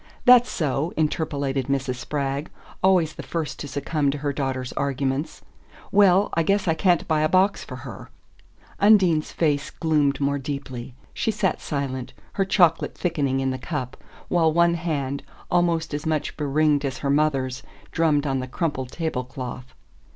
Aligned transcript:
"That's 0.25 0.49
so," 0.49 0.91
interpolated 0.97 1.67
Mrs. 1.67 1.93
Spragg 1.97 2.49
always 2.81 3.13
the 3.13 3.21
first 3.21 3.59
to 3.59 3.67
succumb 3.67 4.09
to 4.09 4.17
her 4.17 4.33
daughter's 4.33 4.73
arguments. 4.73 5.43
"Well, 5.91 6.31
I 6.33 6.41
guess 6.41 6.67
I 6.67 6.73
can't 6.73 7.07
buy 7.07 7.21
a 7.21 7.29
box 7.29 7.63
for 7.63 7.75
her." 7.75 8.09
Undine's 8.79 9.31
face 9.31 9.69
gloomed 9.69 10.19
more 10.19 10.39
deeply. 10.39 10.95
She 11.13 11.29
sat 11.29 11.61
silent, 11.61 12.13
her 12.33 12.45
chocolate 12.45 12.97
thickening 12.97 13.41
in 13.41 13.51
the 13.51 13.59
cup, 13.59 13.95
while 14.27 14.51
one 14.51 14.73
hand, 14.73 15.21
almost 15.51 15.93
as 15.93 16.07
much 16.07 16.35
beringed 16.35 16.83
as 16.83 16.97
her 17.05 17.11
mother's, 17.11 17.61
drummed 17.91 18.25
on 18.25 18.39
the 18.39 18.47
crumpled 18.47 18.91
table 18.91 19.23
cloth. 19.23 19.71